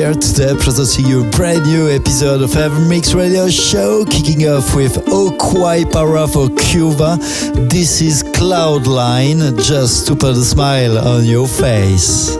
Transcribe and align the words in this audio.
Here 0.00 0.14
today, 0.14 0.54
presenting 0.58 1.10
you 1.10 1.26
a 1.26 1.30
brand 1.30 1.66
new 1.66 1.90
episode 1.90 2.40
of 2.40 2.52
EverMix 2.52 3.14
Radio 3.14 3.50
Show, 3.50 4.06
kicking 4.06 4.48
off 4.48 4.74
with 4.74 4.96
Okwai 5.04 5.92
Para 5.92 6.26
for 6.26 6.48
Cuba. 6.56 7.18
This 7.68 8.00
is 8.00 8.22
Cloudline, 8.22 9.62
just 9.62 10.06
to 10.06 10.16
put 10.16 10.38
a 10.38 10.42
smile 10.42 10.96
on 10.96 11.26
your 11.26 11.46
face. 11.46 12.34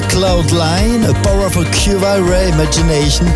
Cuba, 0.00 0.08
Cloudline, 0.08 1.08
a 1.08 1.12
powerful 1.22 1.64
Cuba 1.72 2.18
Imagination. 2.18 3.26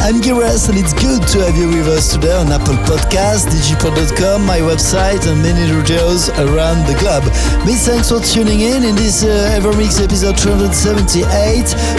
I'm 0.00 0.20
Gires 0.20 0.68
and 0.68 0.78
it's 0.78 0.92
good 0.92 1.22
to 1.28 1.44
have 1.44 1.56
you 1.56 1.68
with 1.68 1.86
us 1.88 2.12
today 2.12 2.32
on 2.32 2.50
Apple 2.50 2.74
Podcast, 2.88 3.48
digipod.com, 3.48 4.44
my 4.44 4.58
website 4.58 5.26
and 5.30 5.42
many 5.42 5.70
radios 5.70 6.30
around 6.30 6.86
the 6.86 6.96
globe. 6.98 7.24
Many 7.64 7.76
thanks 7.76 8.08
for 8.08 8.20
tuning 8.20 8.60
in 8.60 8.84
in 8.84 8.96
this 8.96 9.24
uh, 9.24 9.60
EverMix 9.60 10.02
episode 10.02 10.36
278. 10.38 11.28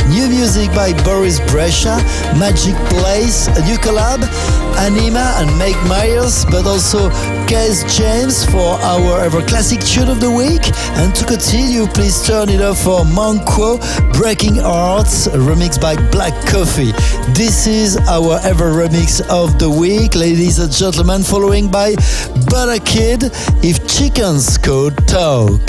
New 0.09 0.27
music 0.29 0.69
by 0.73 0.93
Boris 1.03 1.39
Brejcha, 1.41 2.01
Magic 2.39 2.75
Place, 2.89 3.47
a 3.47 3.61
new 3.65 3.77
collab, 3.77 4.21
Anima 4.77 5.35
and 5.37 5.57
Meg 5.57 5.75
Myers, 5.87 6.45
but 6.45 6.65
also 6.65 7.09
Keith 7.47 7.83
James 7.87 8.45
for 8.45 8.79
our 8.81 9.19
ever 9.21 9.41
classic 9.41 9.81
tune 9.81 10.09
of 10.09 10.19
the 10.19 10.29
week. 10.29 10.61
And 10.97 11.13
to 11.15 11.25
continue, 11.25 11.85
please 11.87 12.25
turn 12.25 12.49
it 12.49 12.61
up 12.61 12.77
for 12.77 13.03
Manquo, 13.05 13.79
Breaking 14.13 14.55
Hearts, 14.55 15.27
remix 15.27 15.79
by 15.79 15.95
Black 16.11 16.33
Coffee. 16.47 16.91
This 17.33 17.67
is 17.67 17.97
our 18.09 18.39
ever 18.43 18.71
remix 18.71 19.21
of 19.29 19.59
the 19.59 19.69
week, 19.69 20.15
ladies 20.15 20.59
and 20.59 20.71
gentlemen, 20.71 21.23
following 21.23 21.69
by 21.69 21.95
Butter 22.49 22.83
Kid, 22.83 23.31
If 23.63 23.87
Chickens 23.87 24.57
Could 24.57 24.95
Talk. 25.07 25.61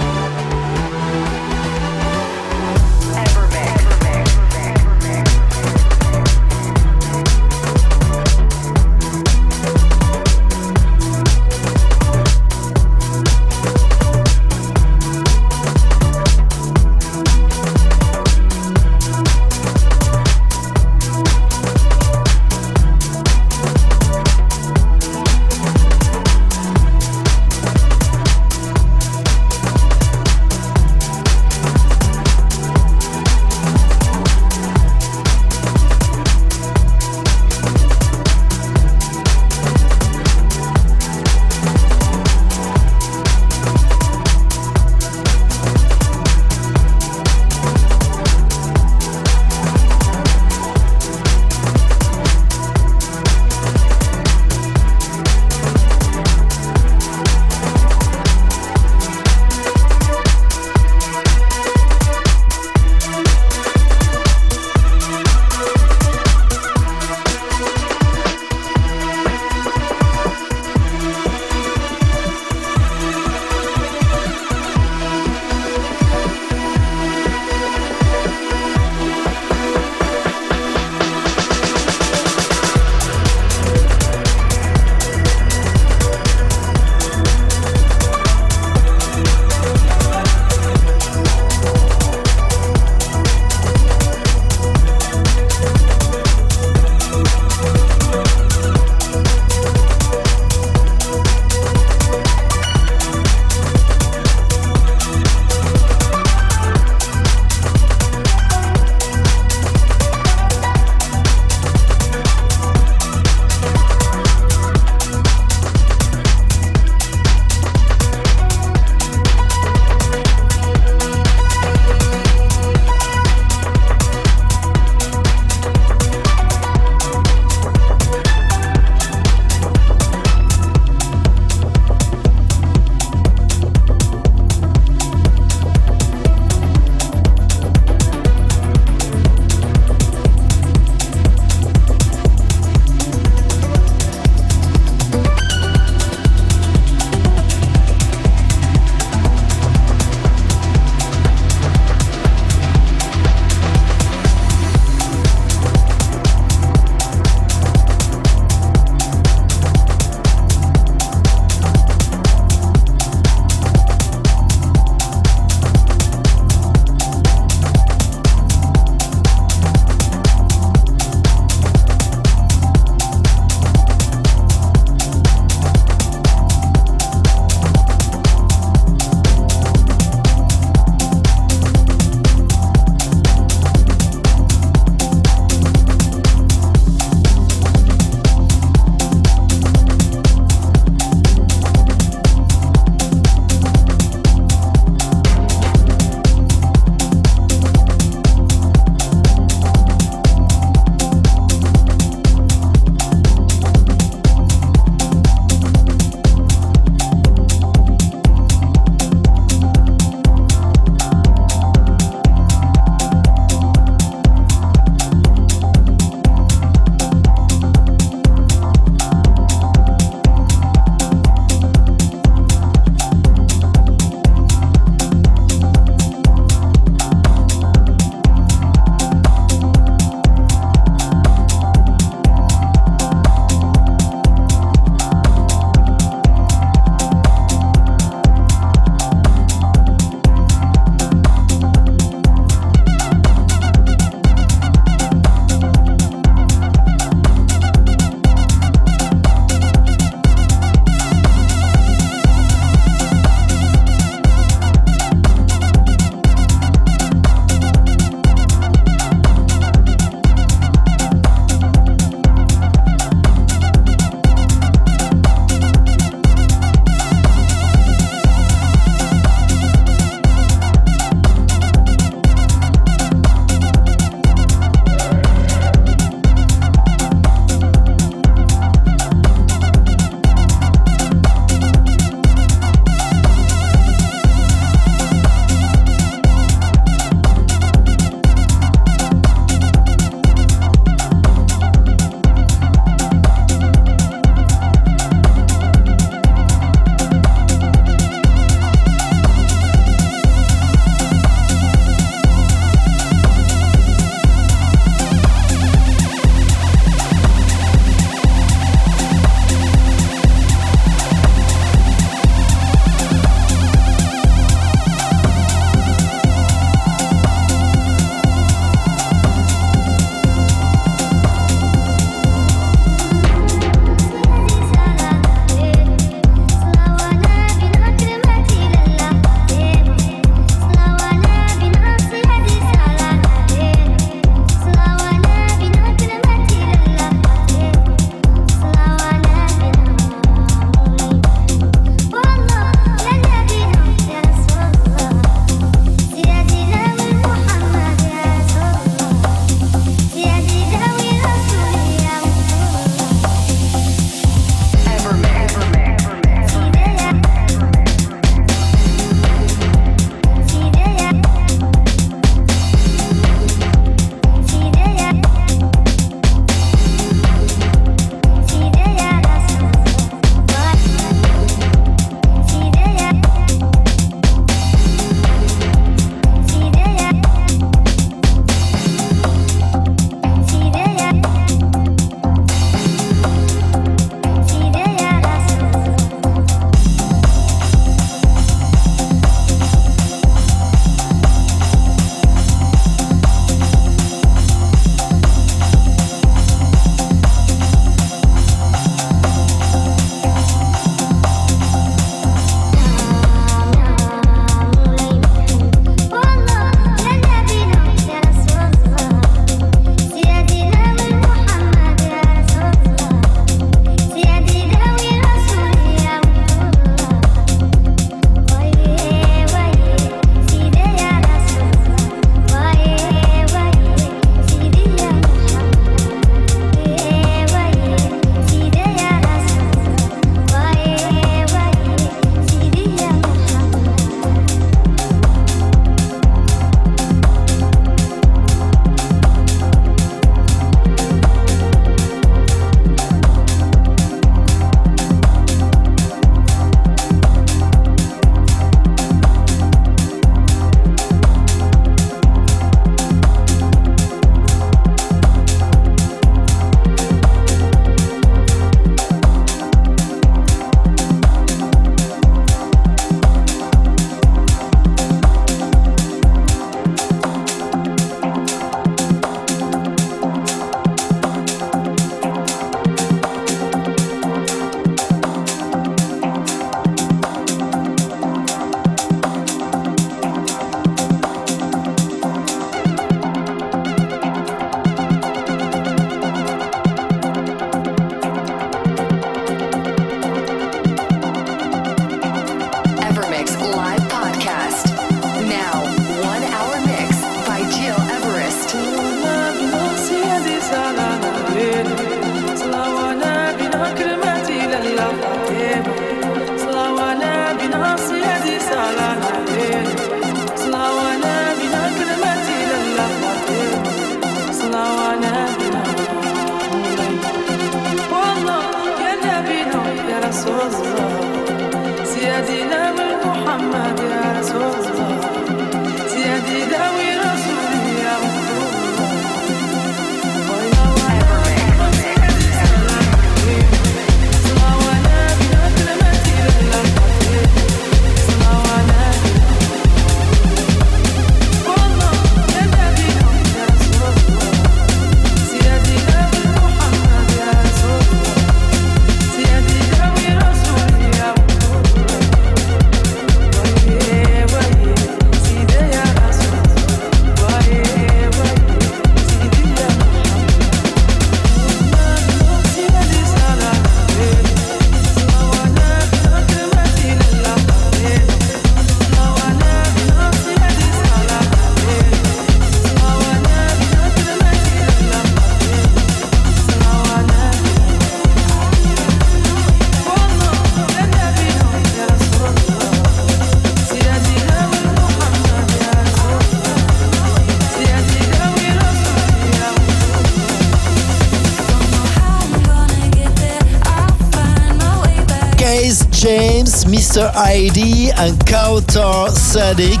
Mr. 597.12 597.30
ID, 597.36 598.10
and 598.12 598.38
Kautar 598.46 599.28
Sadik 599.28 600.00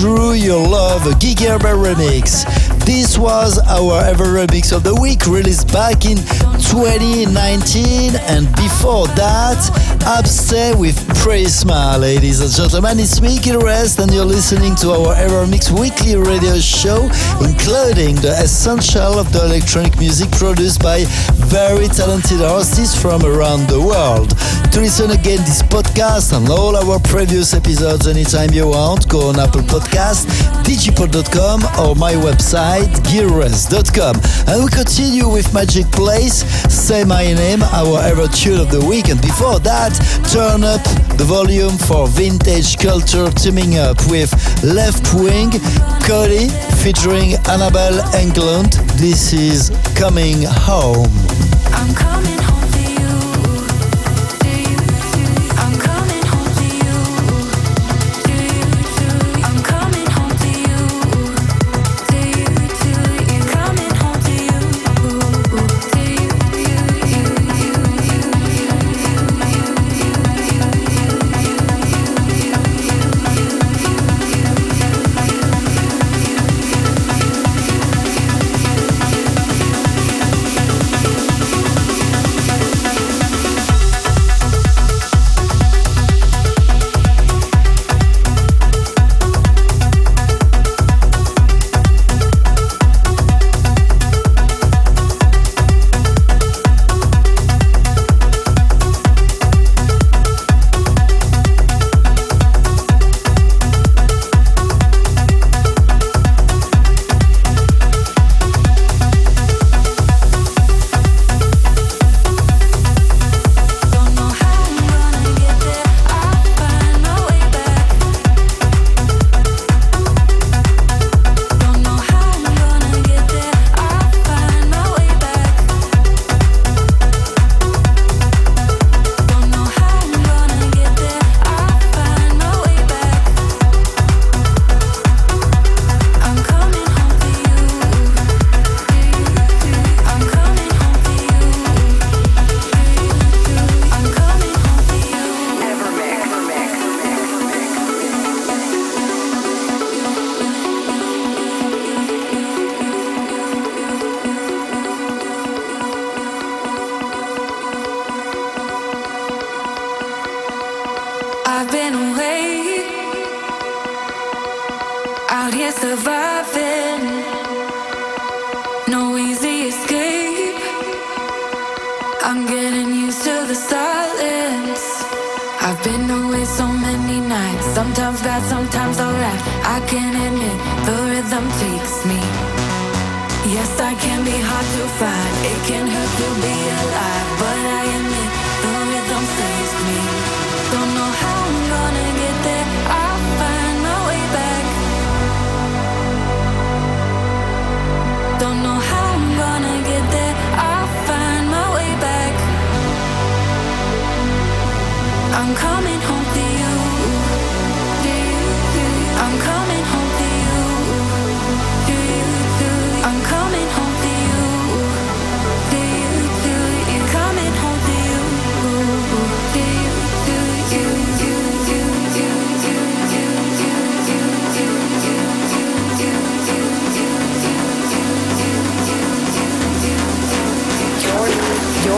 through 0.00 0.32
your 0.32 0.66
love, 0.66 1.06
a 1.06 1.10
Gigaber 1.10 1.76
remix. 1.76 2.77
This 2.88 3.18
was 3.18 3.58
our 3.68 4.02
ever 4.02 4.24
remix 4.24 4.74
of 4.74 4.82
the 4.82 4.94
week 4.94 5.26
released 5.26 5.70
back 5.70 6.06
in 6.06 6.16
2019 6.72 8.16
and 8.32 8.48
before 8.56 9.06
that 9.12 9.60
Abstay 10.08 10.72
with 10.72 10.96
Prisma 11.20 12.00
ladies 12.00 12.40
and 12.40 12.50
gentlemen. 12.50 12.98
It's 12.98 13.20
me 13.20 13.36
Rest 13.60 13.98
and 13.98 14.10
you're 14.10 14.24
listening 14.24 14.74
to 14.76 14.92
our 14.92 15.12
EverMix 15.20 15.68
weekly 15.68 16.16
radio 16.16 16.56
show 16.56 17.04
including 17.44 18.16
the 18.24 18.32
essential 18.40 19.20
of 19.20 19.30
the 19.34 19.44
electronic 19.44 19.98
music 19.98 20.30
produced 20.32 20.80
by 20.80 21.04
very 21.52 21.88
talented 21.88 22.40
artists 22.40 22.96
from 22.96 23.20
around 23.22 23.68
the 23.68 23.76
world. 23.76 24.32
To 24.72 24.80
listen 24.80 25.10
again 25.10 25.44
this 25.44 25.60
podcast 25.60 26.32
and 26.32 26.48
all 26.48 26.72
our 26.74 26.98
previous 27.00 27.52
episodes 27.52 28.06
anytime 28.06 28.48
you 28.50 28.68
want 28.68 29.08
go 29.10 29.28
on 29.28 29.38
Apple 29.38 29.60
Podcast 29.68 30.24
digipod.com 30.64 31.60
or 31.84 31.94
my 31.96 32.12
website 32.12 32.77
gearres.com 32.86 34.16
and 34.48 34.64
we 34.64 34.70
continue 34.70 35.28
with 35.28 35.52
Magic 35.52 35.86
Place 35.92 36.44
Say 36.72 37.04
My 37.04 37.32
Name, 37.32 37.62
our 37.62 38.00
ever 38.02 38.28
tune 38.28 38.60
of 38.60 38.70
the 38.70 38.84
week. 38.84 39.08
And 39.08 39.20
before 39.20 39.58
that, 39.60 39.92
turn 40.32 40.64
up 40.64 40.82
the 41.18 41.24
volume 41.24 41.76
for 41.76 42.06
Vintage 42.06 42.78
Culture 42.78 43.30
teaming 43.30 43.78
up 43.78 43.98
with 44.08 44.30
Left 44.62 45.12
Wing, 45.14 45.50
Kody 46.06 46.48
featuring 46.82 47.32
Anabel 47.44 48.00
Englund. 48.14 48.74
This 48.98 49.32
is 49.32 49.70
Coming 49.94 50.42
Home. 50.46 51.08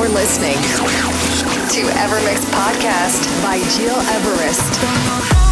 You're 0.00 0.08
listening 0.08 0.54
to 0.54 1.82
Evermix 1.98 2.40
Podcast 2.46 3.42
by 3.42 3.58
Gil 3.76 3.94
Everest. 3.94 5.49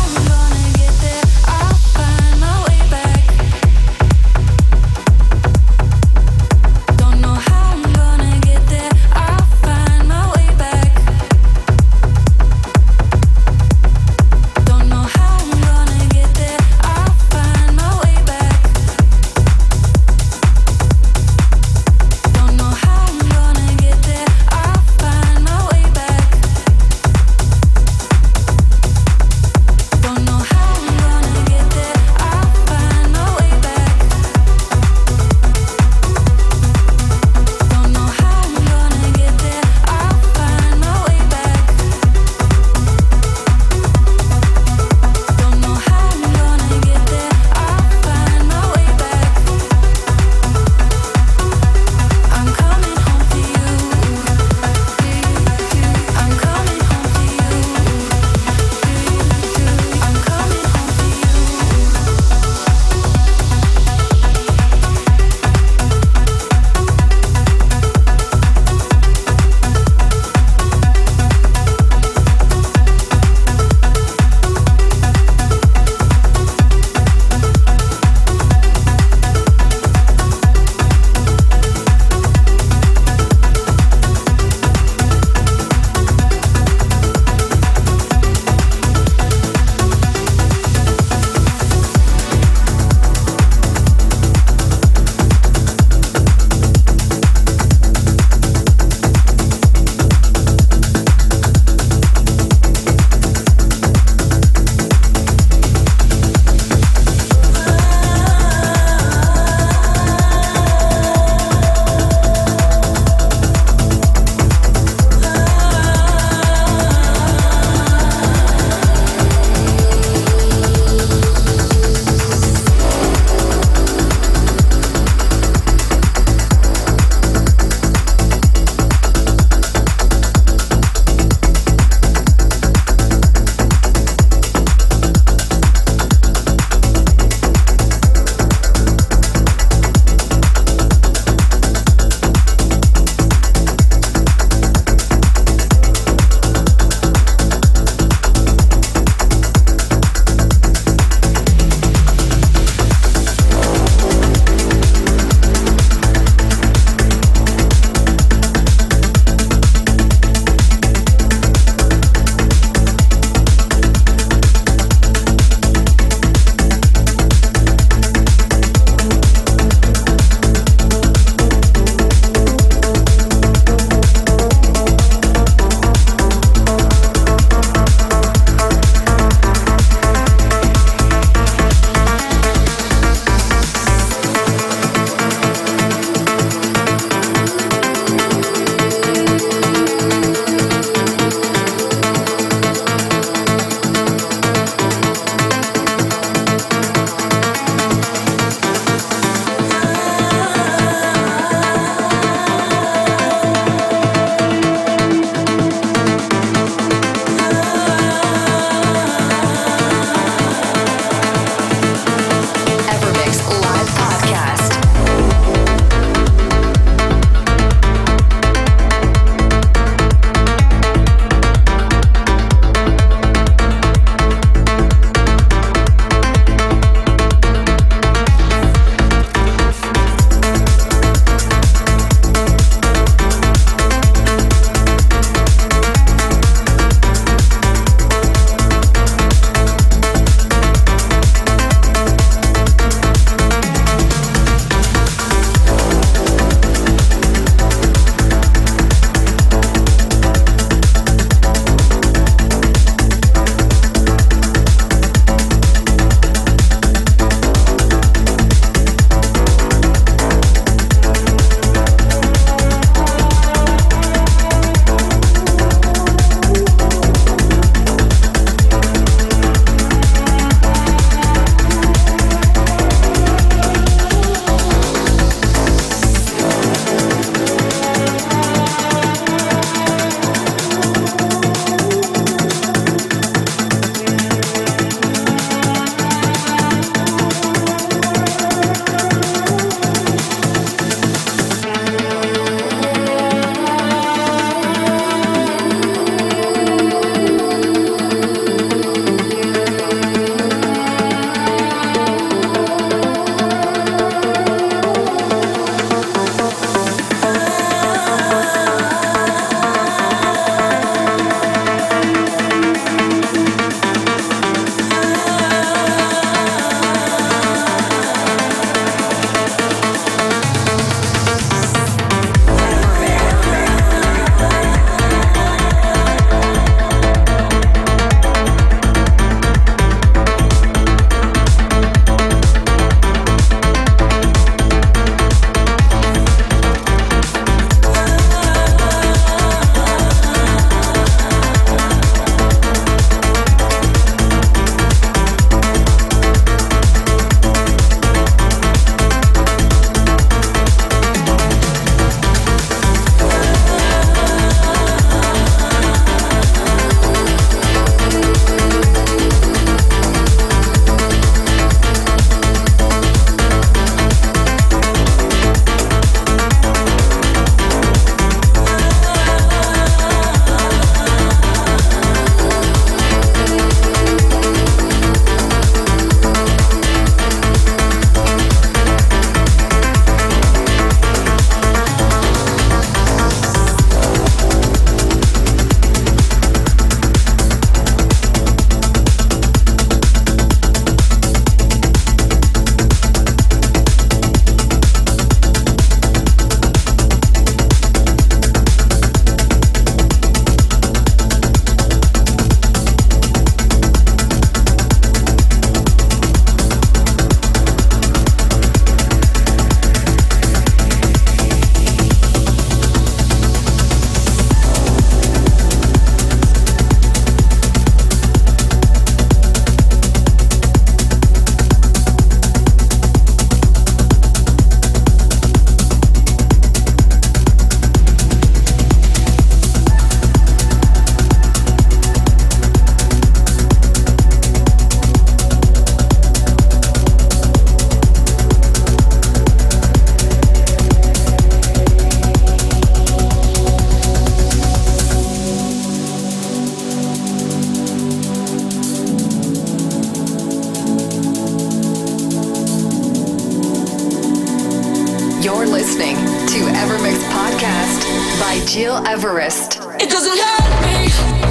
You're 455.48 455.66
listening 455.66 456.16
to 456.16 456.58
Evermix 456.76 457.24
Podcast 457.30 458.04
by 458.38 458.62
Gil 458.70 458.96
Everest. 459.06 459.78
It 459.98 460.10
doesn't 460.10 460.38
hurt 460.38 461.42
me. 461.42 461.47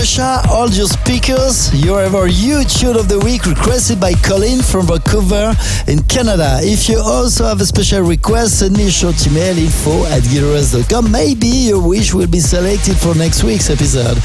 I'm 0.00 0.39
hold 0.60 0.76
your 0.76 0.88
speakers. 0.88 1.72
You 1.72 1.94
have 1.94 2.14
our 2.14 2.26
huge 2.26 2.80
tune 2.80 2.96
of 2.96 3.08
the 3.08 3.18
week 3.18 3.46
requested 3.46 3.98
by 3.98 4.12
Colin 4.12 4.60
from 4.60 4.86
Vancouver 4.86 5.56
in 5.88 6.02
Canada. 6.04 6.58
If 6.60 6.86
you 6.86 7.00
also 7.00 7.46
have 7.46 7.62
a 7.62 7.64
special 7.64 8.02
request, 8.02 8.58
send 8.58 8.76
me 8.76 8.88
a 8.88 8.90
short 8.90 9.16
email 9.26 9.56
info 9.56 10.04
at 10.12 10.20
gileverest.com. 10.28 11.10
Maybe 11.10 11.72
your 11.72 11.80
wish 11.80 12.12
will 12.12 12.26
be 12.26 12.40
selected 12.40 12.98
for 12.98 13.14
next 13.14 13.42
week's 13.42 13.70
episode. 13.70 14.18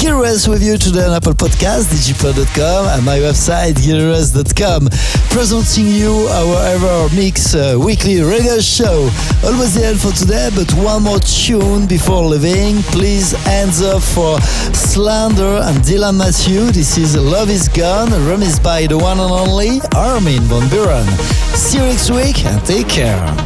Gileverest 0.00 0.48
with 0.48 0.62
you 0.62 0.78
today 0.78 1.04
on 1.04 1.12
Apple 1.12 1.34
Podcast, 1.34 1.92
digipod.com, 1.92 2.88
and 2.96 3.04
my 3.04 3.18
website, 3.18 3.74
gileverest.com. 3.74 4.88
Presenting 5.28 5.88
you 5.88 6.12
our 6.40 6.56
EverMix 6.72 7.52
uh, 7.52 7.78
weekly 7.78 8.22
radio 8.22 8.60
show. 8.60 9.10
Almost 9.44 9.74
the 9.76 9.84
end 9.92 10.00
for 10.00 10.12
today, 10.12 10.48
but 10.56 10.72
one 10.72 11.02
more 11.02 11.20
tune 11.20 11.86
before 11.86 12.24
leaving. 12.24 12.80
Please 12.96 13.32
hands 13.44 13.82
up 13.82 14.00
for 14.00 14.40
Slander 14.72 15.60
and 15.68 15.81
Dylan 15.82 16.16
Matthew. 16.16 16.70
This 16.70 16.96
is 16.96 17.16
Love 17.16 17.50
is 17.50 17.68
Gone, 17.68 18.08
remixed 18.08 18.62
by 18.62 18.86
the 18.86 18.96
one 18.96 19.18
and 19.18 19.32
only 19.32 19.80
Armin 19.96 20.42
van 20.42 20.68
Buuren. 20.68 21.06
See 21.56 21.78
you 21.78 21.84
next 21.84 22.10
week 22.10 22.44
and 22.44 22.64
take 22.64 22.88
care. 22.88 23.41